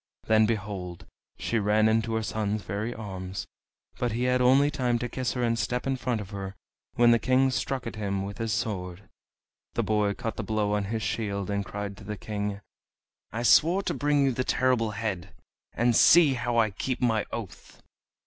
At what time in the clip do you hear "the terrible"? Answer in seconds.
14.31-14.89